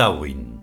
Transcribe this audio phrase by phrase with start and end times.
[0.00, 0.62] Tawin.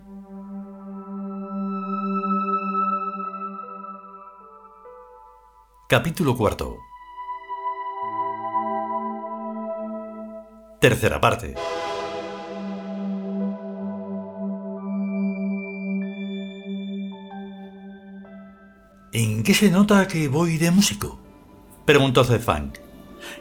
[5.88, 6.76] Capítulo cuarto.
[10.80, 11.54] Tercera parte.
[19.12, 21.20] ¿En qué se nota que voy de músico?
[21.84, 22.72] preguntó Zefang.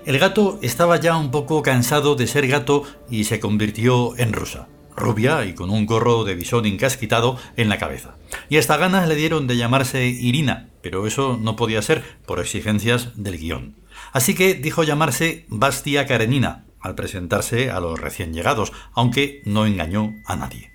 [0.06, 4.68] El gato estaba ya un poco cansado de ser gato y se convirtió en rusa,
[4.98, 8.16] rubia y con un gorro de bisón encasquitado en la cabeza.
[8.50, 13.12] Y hasta ganas le dieron de llamarse Irina, pero eso no podía ser por exigencias
[13.16, 13.76] del guion.
[14.12, 20.14] Así que dijo llamarse Bastia Karenina al presentarse a los recién llegados, aunque no engañó
[20.26, 20.72] a nadie.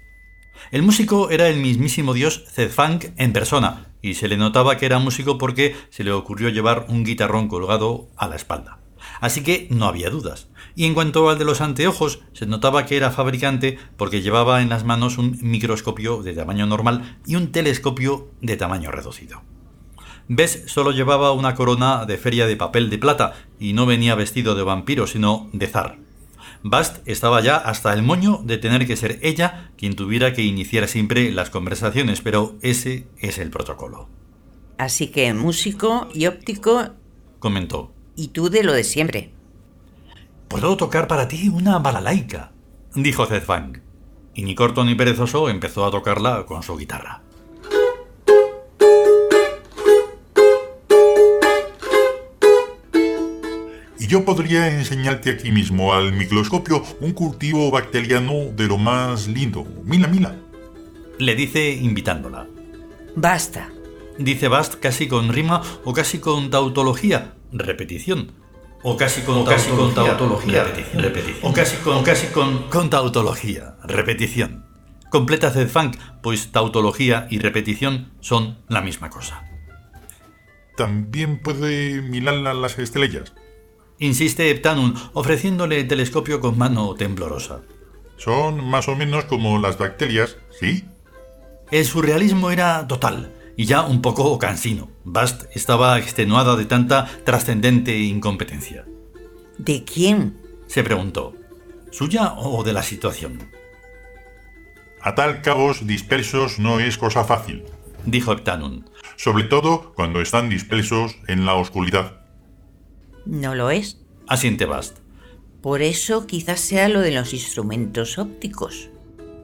[0.71, 4.99] El músico era el mismísimo dios Zedfang en persona, y se le notaba que era
[4.99, 8.82] músico porque se le ocurrió llevar un guitarrón colgado a la espalda.
[9.23, 10.49] Así que no había dudas.
[10.75, 14.69] Y en cuanto al de los anteojos, se notaba que era fabricante porque llevaba en
[14.69, 19.43] las manos un microscopio de tamaño normal y un telescopio de tamaño reducido.
[20.27, 24.57] Bess solo llevaba una corona de feria de papel de plata y no venía vestido
[24.57, 25.99] de vampiro, sino de zar.
[26.65, 30.89] Bast estaba ya hasta el moño de tener que ser ella quien tuviera que iniciar
[30.89, 34.09] siempre las conversaciones, pero ese es el protocolo.
[34.79, 36.91] Así que músico y óptico,
[37.39, 37.93] Comentó.
[38.17, 39.33] Y tú de lo de siempre.
[40.49, 42.53] Puedo tocar para ti una balalaica,
[42.95, 43.81] dijo Zedfang.
[44.35, 47.23] Y ni corto ni perezoso empezó a tocarla con su guitarra.
[53.99, 59.65] Y yo podría enseñarte aquí mismo al microscopio un cultivo bacteriano de lo más lindo.
[59.85, 60.37] Mila, mila.
[61.19, 62.47] Le dice invitándola.
[63.15, 63.69] Basta.
[64.19, 68.33] Dice Bast casi con rima o casi con tautología, repetición.
[68.83, 71.03] O casi con, casi con tautología, tautología, repetición.
[71.03, 71.51] repetición.
[71.51, 74.67] O casi con, o casi con, con tautología, repetición.
[75.11, 79.45] Completa Zedfunk, pues tautología y repetición son la misma cosa.
[80.77, 83.33] También puede milarla las estrellas.
[83.99, 87.61] Insiste Heptanum, ofreciéndole el telescopio con mano temblorosa.
[88.17, 90.85] Son más o menos como las bacterias, ¿sí?
[91.71, 94.91] El surrealismo era total y ya un poco cansino.
[95.05, 98.85] Bast estaba extenuada de tanta trascendente incompetencia.
[99.59, 100.39] ¿De quién?
[100.67, 101.35] Se preguntó.
[101.91, 103.51] ¿Suya o de la situación?
[105.01, 107.65] Atar cabos dispersos no es cosa fácil,
[108.07, 108.85] Dijo Heptanum.
[109.17, 112.21] sobre todo cuando están dispersos en la oscuridad.
[113.27, 113.99] No lo es.
[114.27, 114.99] Asiente Bast.
[115.61, 118.89] Por eso quizás sea lo de los instrumentos ópticos.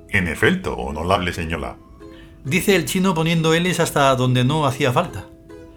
[0.09, 1.77] En efecto, honorable señora.
[2.45, 5.27] Dice el chino poniendo L's hasta donde no hacía falta.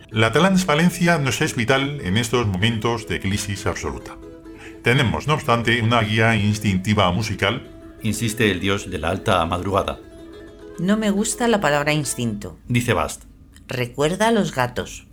[0.09, 4.17] La transparencia nos es vital en estos momentos de crisis absoluta.
[4.83, 7.71] Tenemos, no obstante, una guía instintiva musical
[8.03, 9.99] Insiste el dios de la alta madrugada.
[10.79, 12.57] No me gusta la palabra instinto.
[12.67, 13.25] Dice Bast.
[13.67, 15.05] Recuerda a los gatos.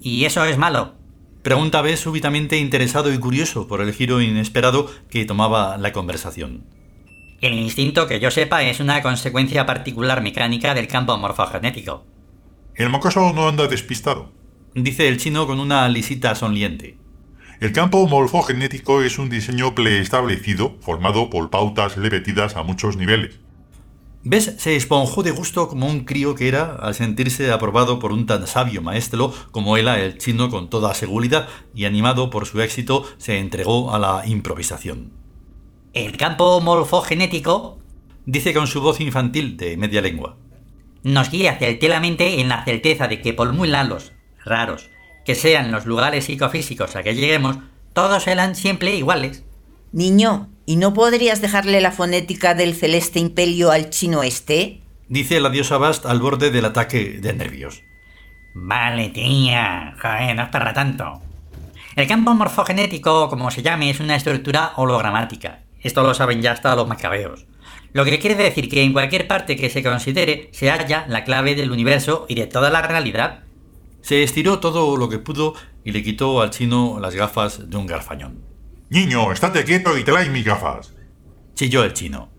[0.00, 0.94] ¿Y eso es malo?
[1.42, 6.64] Pregunta B súbitamente interesado y curioso por el giro inesperado que tomaba la conversación.
[7.40, 12.06] El instinto, que yo sepa, es una consecuencia particular mecánica del campo morfogenético.
[12.74, 14.32] El mocoso no anda despistado.
[14.74, 16.98] Dice el chino con una lisita sonriente.
[17.60, 23.40] El campo morfogenético es un diseño preestablecido formado por pautas repetidas a muchos niveles.
[24.24, 24.56] ¿Ves?
[24.58, 28.46] Se esponjó de gusto como un crío que era al sentirse aprobado por un tan
[28.46, 33.38] sabio maestro como era el chino con toda seguridad y animado por su éxito se
[33.38, 35.25] entregó a la improvisación.
[35.96, 37.78] El campo morfogenético
[38.26, 40.36] Dice con su voz infantil de media lengua.
[41.04, 44.12] nos guía certeramente en la certeza de que por muy lalos,
[44.44, 44.90] raros,
[45.24, 47.56] que sean los lugares psicofísicos a que lleguemos,
[47.94, 49.42] todos serán siempre iguales.
[49.90, 54.82] Niño, ¿y no podrías dejarle la fonética del celeste imperio al chino este?
[55.08, 57.82] Dice la diosa Bast al borde del ataque de nervios.
[58.54, 59.94] Vale, tía.
[60.02, 61.22] Joder, no es para tanto.
[61.94, 65.60] El campo morfogenético, como se llame, es una estructura hologramática.
[65.86, 67.46] Esto lo saben ya hasta los macabeos.
[67.92, 71.54] Lo que quiere decir que en cualquier parte que se considere se halla la clave
[71.54, 73.44] del universo y de toda la realidad.
[74.00, 75.54] Se estiró todo lo que pudo
[75.84, 78.40] y le quitó al chino las gafas de un garfañón.
[78.90, 80.92] Niño, estate quieto y trae mis gafas.
[81.54, 82.30] Chilló el chino.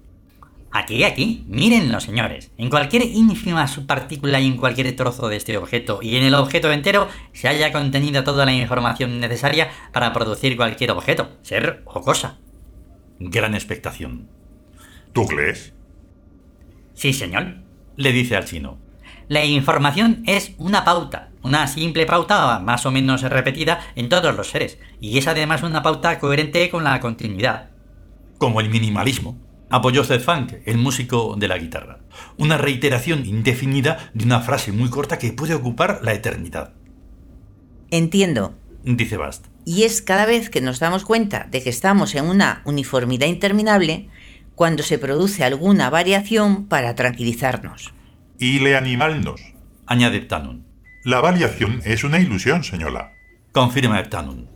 [0.74, 2.52] Aquí, aquí, mírenlo, señores.
[2.58, 6.70] En cualquier ínfima subpartícula y en cualquier trozo de este objeto y en el objeto
[6.70, 12.40] entero se haya contenido toda la información necesaria para producir cualquier objeto, ser o cosa.
[13.20, 14.30] Gran expectación.
[15.14, 15.74] ¿Tú crees?
[16.94, 17.58] Sí, señor.
[17.96, 18.78] Le dice al chino.
[19.28, 24.50] La información es una pauta, una simple pauta más o menos repetida en todos los
[24.50, 27.72] seres, y es además una pauta coherente con la continuidad.
[28.38, 29.38] Como el minimalismo.
[29.70, 32.00] Apoyó Zed Funk, el músico de la guitarra.
[32.38, 36.74] Una reiteración indefinida de una frase muy corta que puede ocupar la eternidad.
[37.92, 38.56] Entiendo.
[38.84, 39.48] Dice Bast.
[39.68, 44.08] Y es cada vez que nos damos cuenta de que estamos en una uniformidad interminable
[44.56, 47.94] cuando se produce alguna variación para tranquilizarnos.
[48.40, 49.42] Y le animalnos.
[49.86, 50.66] Añade Ptanun.
[51.04, 53.12] La variación es una ilusión, señora.
[53.52, 54.48] Confirma Ptanun.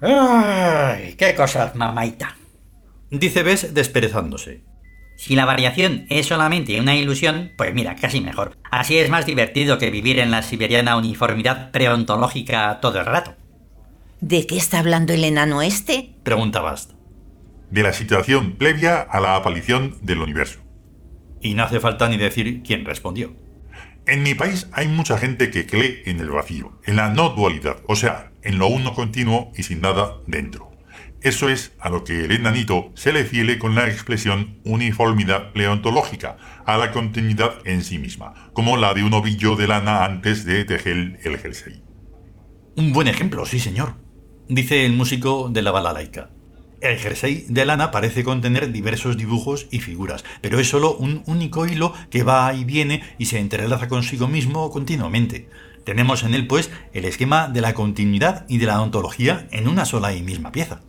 [0.00, 1.14] ¡Ay!
[1.16, 2.36] ¡Qué cosas, mamaita!
[3.12, 4.64] Dice Bes desperezándose.
[5.16, 8.56] Si la variación es solamente una ilusión, pues mira, casi mejor.
[8.70, 13.34] Así es más divertido que vivir en la siberiana uniformidad preontológica todo el rato.
[14.20, 16.14] ¿De qué está hablando el enano este?
[16.22, 16.92] Pregunta Bast.
[17.70, 20.60] De la situación previa a la aparición del universo.
[21.40, 23.34] Y no hace falta ni decir quién respondió.
[24.06, 27.78] En mi país hay mucha gente que cree en el vacío, en la no dualidad,
[27.88, 30.70] o sea, en lo uno continuo y sin nada dentro.
[31.22, 36.36] Eso es a lo que el enanito se le fiele con la expresión uniformidad pleontológica,
[36.64, 40.64] a la continuidad en sí misma, como la de un ovillo de lana antes de
[40.64, 41.82] tejer el jersey.
[42.76, 43.94] Un buen ejemplo, sí señor,
[44.48, 46.30] dice el músico de la balalaica.
[46.82, 51.66] El jersey de lana parece contener diversos dibujos y figuras, pero es solo un único
[51.66, 55.48] hilo que va y viene y se entrelaza consigo mismo continuamente.
[55.84, 59.86] Tenemos en él, pues, el esquema de la continuidad y de la ontología en una
[59.86, 60.82] sola y misma pieza.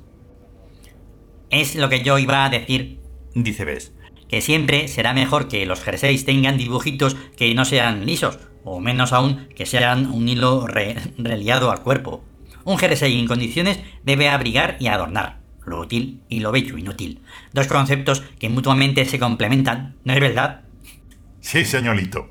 [1.49, 2.99] Es lo que yo iba a decir,
[3.33, 3.93] dice Bess.
[4.27, 9.13] Que siempre será mejor que los jerseys tengan dibujitos que no sean lisos, o menos
[9.13, 12.25] aún que sean un hilo reliado al cuerpo.
[12.65, 17.21] Un jersey en condiciones debe abrigar y adornar, lo útil y lo bello inútil.
[17.53, 20.65] Dos conceptos que mutuamente se complementan, ¿no es verdad?
[21.39, 22.29] Sí, señorito.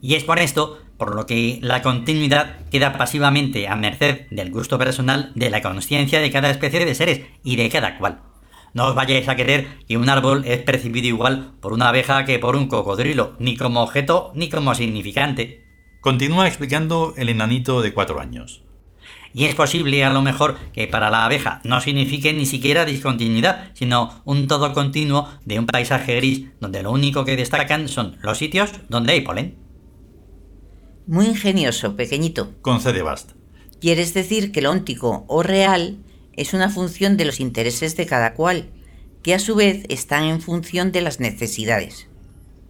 [0.00, 4.78] Y es por esto por lo que la continuidad queda pasivamente a merced del gusto
[4.78, 8.20] personal de la conciencia de cada especie de seres y de cada cual.
[8.74, 12.38] No os vayáis a querer que un árbol es percibido igual por una abeja que
[12.38, 15.64] por un cocodrilo, ni como objeto ni como significante.
[16.02, 18.62] Continúa explicando el enanito de cuatro años.
[19.32, 23.70] Y es posible a lo mejor que para la abeja no signifique ni siquiera discontinuidad,
[23.74, 28.38] sino un todo continuo de un paisaje gris donde lo único que destacan son los
[28.38, 29.65] sitios donde hay polen.
[31.06, 32.52] Muy ingenioso, pequeñito.
[32.62, 33.32] Concede Bast.
[33.80, 35.98] Quieres decir que lo óntico o real
[36.32, 38.70] es una función de los intereses de cada cual,
[39.22, 42.08] que a su vez están en función de las necesidades.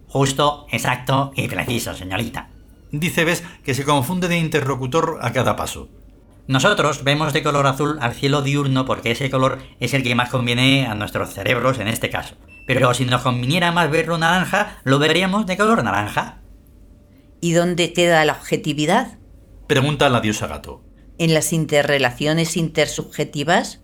[0.07, 2.49] Justo, exacto y preciso, señorita.
[2.91, 5.89] Dice Bes que se confunde de interlocutor a cada paso.
[6.47, 10.29] Nosotros vemos de color azul al cielo diurno porque ese color es el que más
[10.29, 12.35] conviene a nuestros cerebros en este caso.
[12.67, 16.37] Pero si nos conviniera más verlo naranja, lo veríamos de color naranja.
[17.39, 19.19] ¿Y dónde queda la objetividad?
[19.67, 20.83] Pregunta la diosa gato.
[21.17, 23.81] ¿En las interrelaciones intersubjetivas?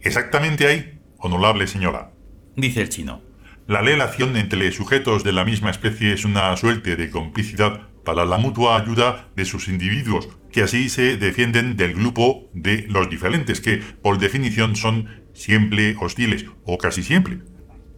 [0.00, 2.12] Exactamente ahí, honorable señora.
[2.56, 3.22] Dice el chino.
[3.66, 8.36] La relación entre sujetos de la misma especie es una suerte de complicidad para la
[8.36, 13.82] mutua ayuda de sus individuos, que así se defienden del grupo de los diferentes, que
[14.02, 17.40] por definición son siempre hostiles, o casi siempre.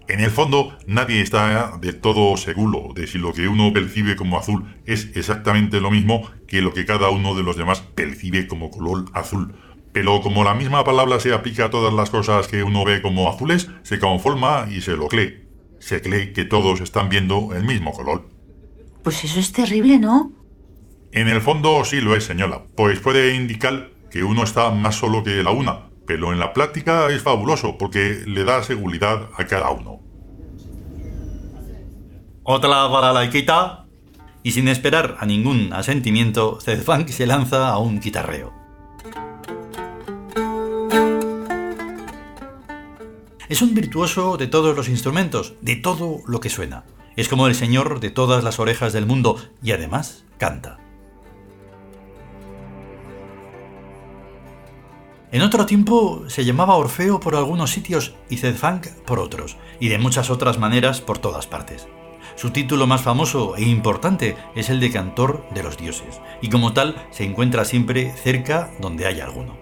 [0.08, 4.38] En el fondo, nadie está del todo seguro de si lo que uno percibe como
[4.38, 8.70] azul es exactamente lo mismo que lo que cada uno de los demás percibe como
[8.70, 9.54] color azul.
[9.92, 13.28] Pero como la misma palabra se aplica a todas las cosas que uno ve como
[13.28, 15.46] azules, se conforma y se lo cree.
[15.80, 18.28] Se cree que todos están viendo el mismo color.
[19.02, 20.32] Pues eso es terrible, ¿no?
[21.12, 25.25] En el fondo sí lo es, señora, pues puede indicar que uno está más solo
[25.25, 29.70] que la una, pero en la práctica es fabuloso porque le da seguridad a cada
[29.70, 30.00] uno.
[32.42, 33.82] Otra para la quita.
[34.42, 38.52] Y sin esperar a ningún asentimiento, Zedfunk se lanza a un guitarreo.
[43.48, 46.84] Es un virtuoso de todos los instrumentos, de todo lo que suena.
[47.16, 50.78] Es como el señor de todas las orejas del mundo y además canta.
[55.33, 59.99] En otro tiempo se llamaba Orfeo por algunos sitios y Zedfunk por otros, y de
[59.99, 61.88] muchas otras maneras por todas partes.
[62.37, 66.75] Su título más famoso e importante es el de Cantor de los Dioses, y como
[66.75, 69.56] tal se encuentra siempre cerca donde hay alguno.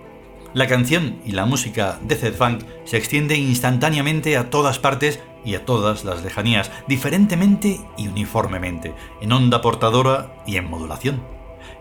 [0.52, 5.64] La canción y la música de Zedfunk se extiende instantáneamente a todas partes y a
[5.64, 11.22] todas las lejanías, diferentemente y uniformemente, en onda portadora y en modulación.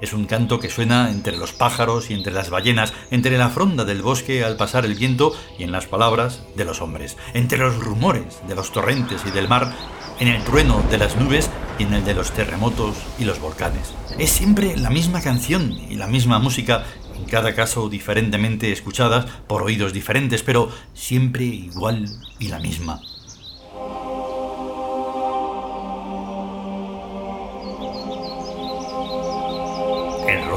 [0.02, 3.86] Es un canto que suena entre los pájaros y entre las ballenas, entre la fronda
[3.86, 7.78] del bosque al pasar el viento y en las palabras de los hombres, entre los
[7.78, 9.74] rumores de los torrentes y del mar,
[10.20, 13.94] en el trueno de las nubes y en el de los terremotos y los volcanes.
[14.20, 16.84] Es siempre la misma canción y la misma música
[17.16, 22.06] en cada caso diferentemente escuchadas por oídos diferentes, pero siempre igual
[22.40, 23.02] y la misma.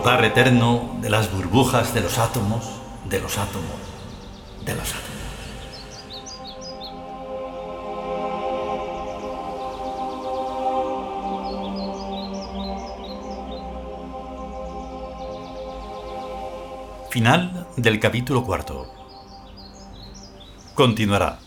[0.06, 2.64] El rodar eterno de las burbujas de los átomos,
[3.10, 3.64] de los átomos,
[4.64, 5.16] de los átomos.
[17.10, 18.86] Final del capítulo cuarto.
[20.74, 21.45] Continuará.